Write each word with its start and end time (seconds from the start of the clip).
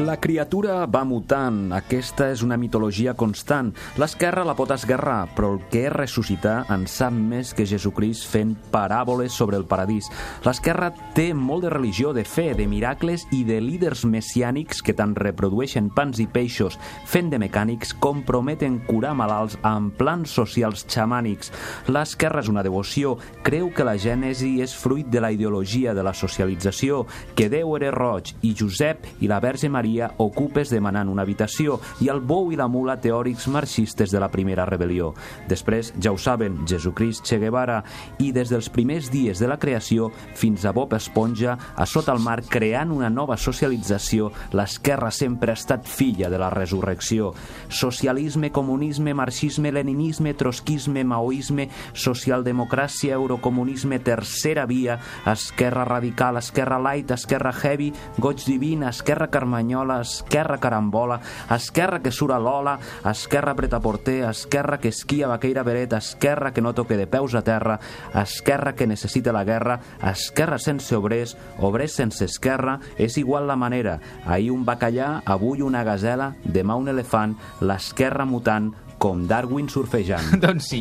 La 0.00 0.16
criatura 0.16 0.86
va 0.88 1.02
mutant, 1.04 1.74
aquesta 1.76 2.30
és 2.32 2.40
una 2.40 2.56
mitologia 2.56 3.12
constant. 3.18 3.68
L'esquerra 4.00 4.46
la 4.48 4.54
pot 4.56 4.70
esguerrar, 4.72 5.26
però 5.36 5.50
el 5.52 5.58
que 5.68 5.90
ressuscitar 5.92 6.62
en 6.72 6.86
sap 6.88 7.12
més 7.12 7.50
que 7.52 7.66
Jesucrist 7.68 8.24
fent 8.30 8.54
paràboles 8.72 9.34
sobre 9.36 9.58
el 9.60 9.66
paradís. 9.68 10.08
L'esquerra 10.46 10.88
té 11.12 11.34
molt 11.36 11.66
de 11.66 11.72
religió, 11.74 12.14
de 12.16 12.24
fe, 12.24 12.54
de 12.56 12.64
miracles 12.70 13.26
i 13.36 13.42
de 13.44 13.58
líders 13.60 14.06
messiànics 14.08 14.80
que 14.80 14.94
tant 14.96 15.12
reprodueixen 15.18 15.90
pans 15.92 16.22
i 16.22 16.26
peixos, 16.30 16.78
fent 17.04 17.28
de 17.28 17.42
mecànics, 17.42 17.92
comprometen 17.92 18.80
curar 18.88 19.12
malalts 19.18 19.58
amb 19.68 19.92
plans 20.00 20.32
socials 20.32 20.86
xamànics. 20.88 21.52
L'esquerra 21.92 22.40
és 22.40 22.48
una 22.48 22.64
devoció, 22.64 23.18
creu 23.44 23.68
que 23.68 23.84
la 23.84 23.98
gènesi 24.00 24.62
és 24.64 24.72
fruit 24.72 25.12
de 25.12 25.20
la 25.20 25.34
ideologia 25.36 25.92
de 25.92 26.06
la 26.06 26.16
socialització, 26.16 27.04
que 27.36 27.50
Déu 27.52 27.76
era 27.76 27.92
roig 27.92 28.32
i 28.40 28.54
Josep 28.56 29.04
i 29.20 29.28
la 29.28 29.42
Verge 29.44 29.68
Maria 29.68 29.89
ocupes 29.98 30.70
demanant 30.70 31.10
una 31.10 31.24
habitació 31.26 31.78
i 32.00 32.10
el 32.12 32.20
bou 32.20 32.52
i 32.52 32.58
la 32.58 32.68
mula 32.70 32.98
teòrics 33.00 33.48
marxistes 33.50 34.12
de 34.12 34.20
la 34.22 34.30
primera 34.30 34.66
rebel·lió. 34.68 35.10
Després, 35.50 35.92
ja 36.00 36.12
ho 36.12 36.18
saben, 36.18 36.60
Jesucrist 36.68 37.24
Che 37.26 37.40
Guevara 37.42 37.80
i 38.22 38.30
des 38.36 38.50
dels 38.52 38.70
primers 38.70 39.10
dies 39.10 39.40
de 39.40 39.48
la 39.50 39.58
creació 39.58 40.10
fins 40.38 40.64
a 40.64 40.72
Bob 40.76 40.94
Esponja, 40.94 41.56
a 41.74 41.86
sota 41.86 42.14
el 42.14 42.22
mar 42.22 42.40
creant 42.48 42.92
una 42.94 43.10
nova 43.10 43.36
socialització, 43.40 44.30
l'esquerra 44.52 45.10
sempre 45.10 45.54
ha 45.54 45.58
estat 45.58 45.88
filla 45.88 46.30
de 46.30 46.38
la 46.38 46.50
resurrecció. 46.52 47.32
Socialisme, 47.68 48.52
comunisme, 48.52 49.14
marxisme, 49.14 49.72
leninisme, 49.72 50.34
trotskisme, 50.34 51.04
maoisme, 51.04 51.68
socialdemocràcia, 51.94 53.14
eurocomunisme, 53.14 54.00
tercera 54.04 54.66
via, 54.66 55.00
esquerra 55.26 55.84
radical, 55.84 56.36
esquerra 56.38 56.78
light, 56.78 57.10
esquerra 57.10 57.52
heavy, 57.52 57.92
goig 58.18 58.44
divina, 58.46 58.90
esquerra 58.90 59.30
carmanyola, 59.30 59.79
esquerra 60.00 60.58
carambola, 60.58 61.20
esquerra 61.50 62.00
que 62.02 62.12
sura 62.12 62.38
l'ola, 62.38 62.78
esquerra 63.04 63.54
pretaporter, 63.54 64.24
esquerra 64.28 64.78
que 64.78 64.88
esquia 64.88 65.28
vaqueira 65.28 65.62
beret, 65.62 65.92
esquerra 65.96 66.52
que 66.52 66.60
no 66.60 66.74
toque 66.74 66.96
de 66.96 67.06
peus 67.06 67.34
a 67.34 67.42
terra, 67.42 67.80
esquerra 68.14 68.74
que 68.74 68.86
necessita 68.86 69.32
la 69.32 69.44
guerra, 69.44 69.80
esquerra 70.02 70.58
sense 70.58 70.94
obrers, 70.96 71.36
obrers 71.58 71.96
sense 71.96 72.24
esquerra, 72.24 72.80
és 72.98 73.16
igual 73.18 73.46
la 73.48 73.56
manera. 73.56 73.98
Ahir 74.26 74.52
un 74.52 74.64
bacallà, 74.64 75.22
avui 75.24 75.62
una 75.62 75.84
gazela, 75.84 76.34
demà 76.44 76.76
un 76.76 76.88
elefant, 76.92 77.36
l'esquerra 77.60 78.26
mutant, 78.28 78.72
com 79.00 79.24
Darwin 79.26 79.66
surfejant. 79.72 80.36
doncs 80.44 80.68
sí, 80.70 80.78